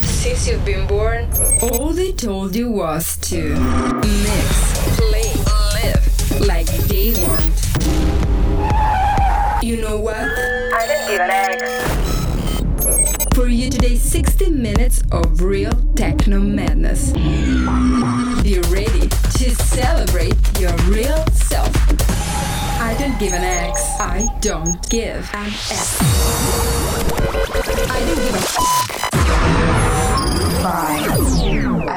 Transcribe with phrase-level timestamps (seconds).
[0.00, 1.28] Since you've been born,
[1.60, 3.54] all they told you was to
[4.00, 5.34] mix, play,
[5.74, 7.52] live like they want.
[9.62, 10.16] You know what?
[10.16, 11.62] I didn't give an X.
[13.34, 17.12] For you today, 60 minutes of real techno madness.
[17.12, 21.87] Be ready to celebrate your real self.
[22.88, 24.00] I don't give an X.
[24.00, 25.98] I don't give an X.
[27.90, 28.42] I don't give a
[30.64, 30.96] by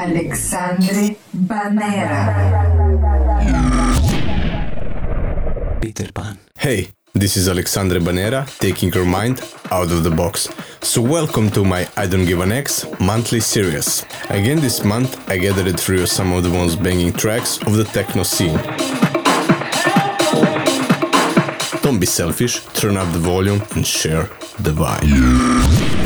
[0.04, 2.18] Alexandre Banera.
[5.80, 6.38] Peter Pan.
[6.58, 10.50] Hey, this is Alexandre Banera taking your mind out of the box.
[10.82, 14.04] So, welcome to my I Don't Give an X monthly series.
[14.28, 17.84] Again, this month I gathered for you some of the most banging tracks of the
[17.84, 18.60] techno scene.
[22.02, 26.01] Be selfish, turn up the volume and share the vibe.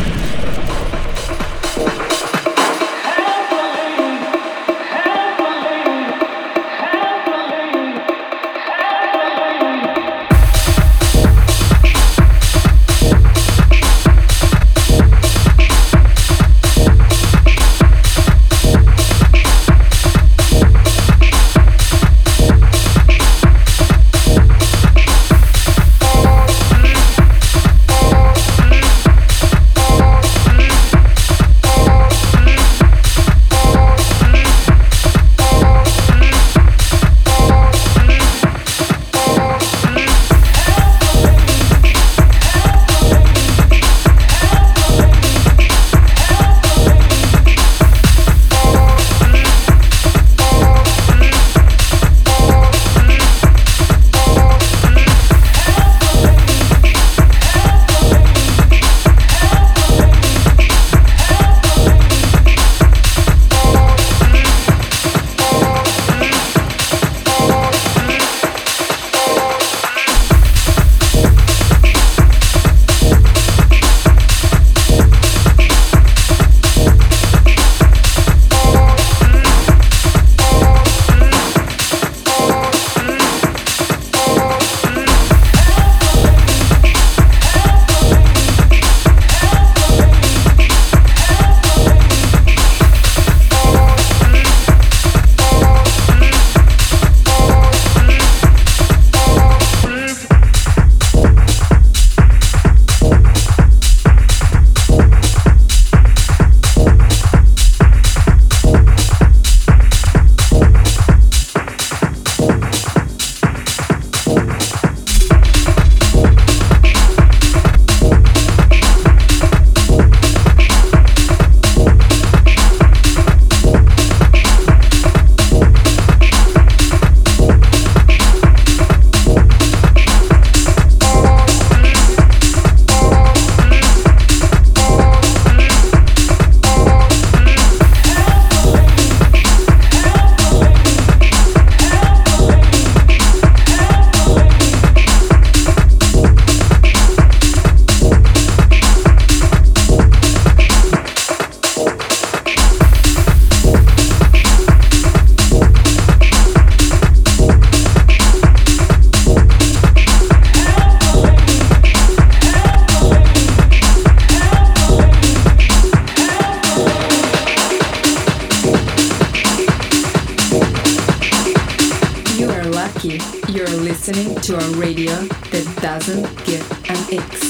[174.47, 175.11] to a radio
[175.51, 177.46] that doesn't give an X.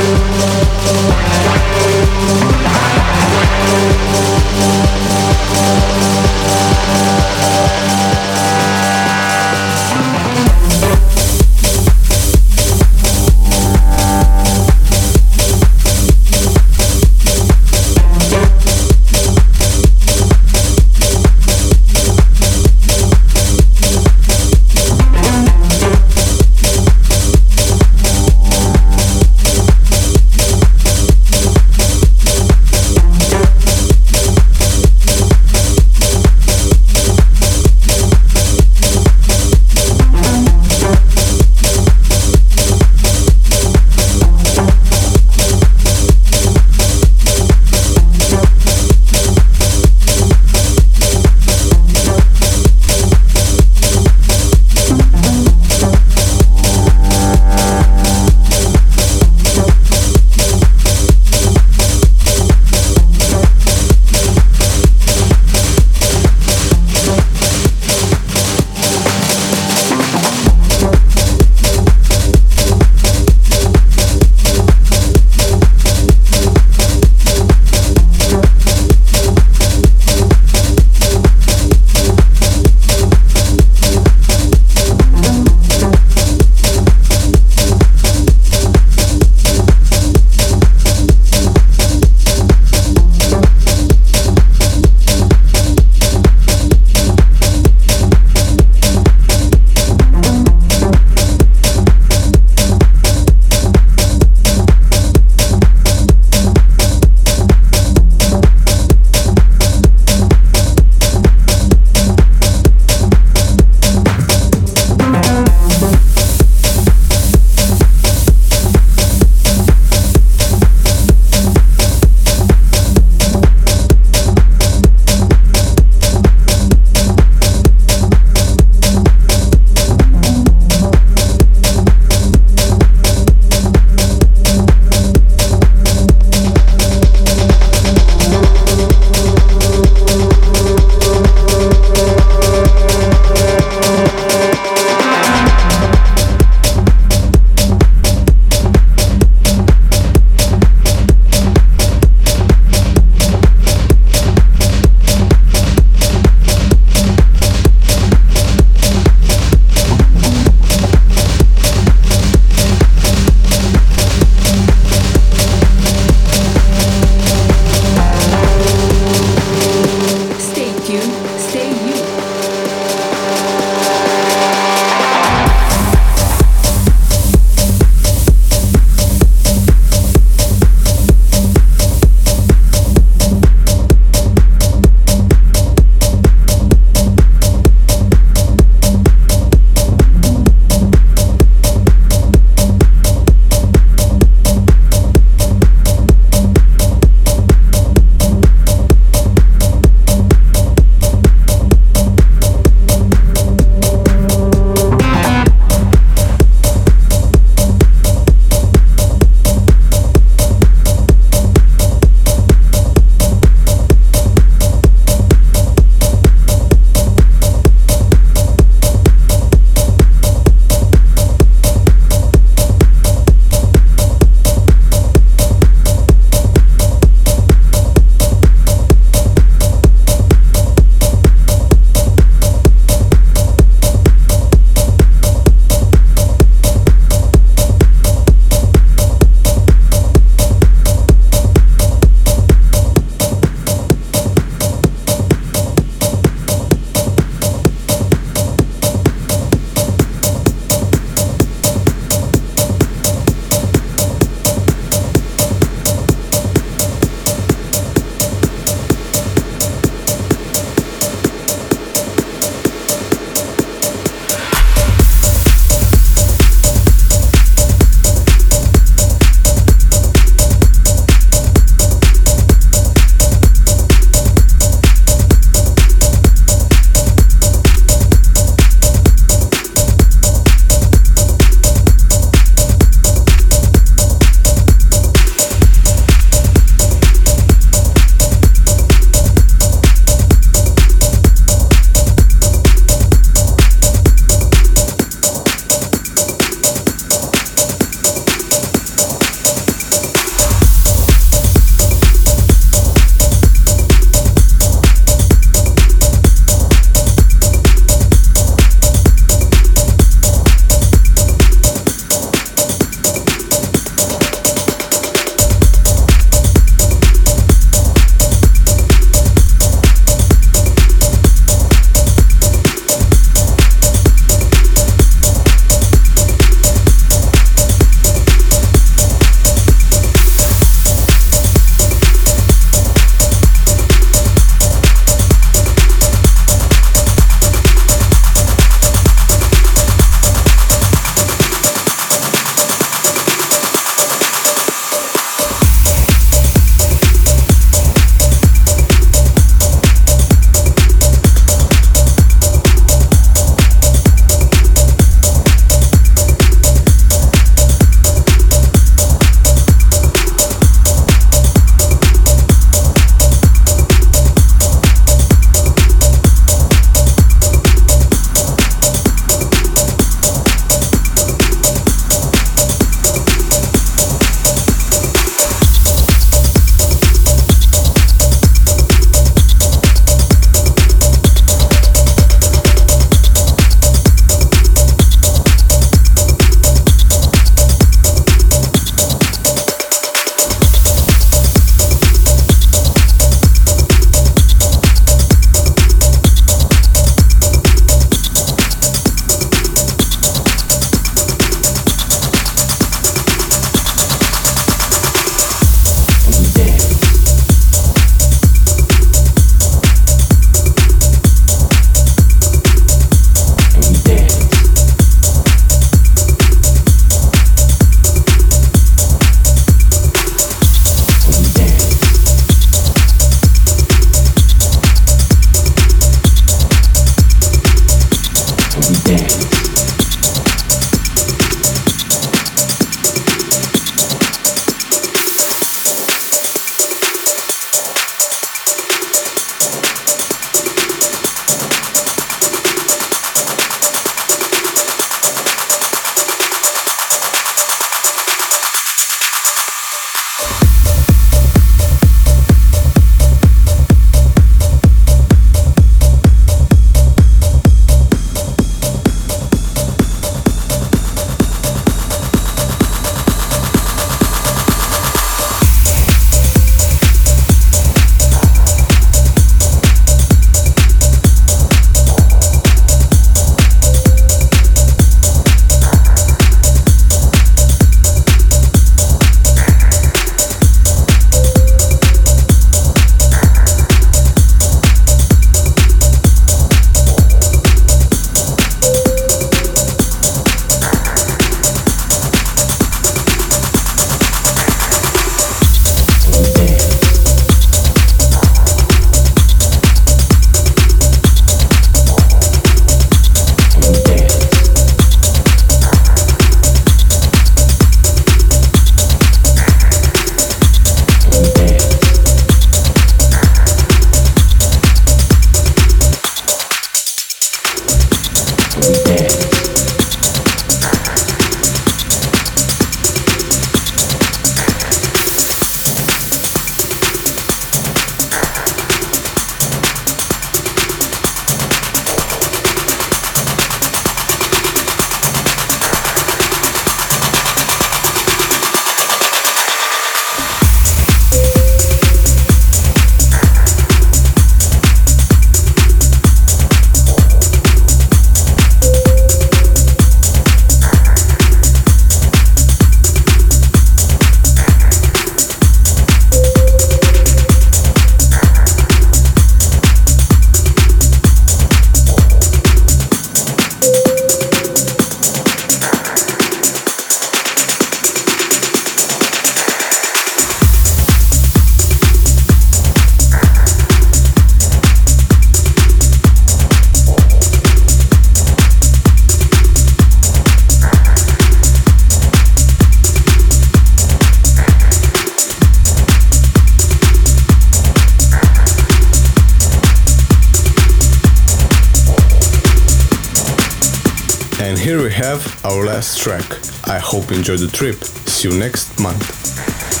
[594.91, 596.43] here we have our last track.
[596.85, 597.95] I hope you enjoy the trip.
[598.03, 600.00] See you next month.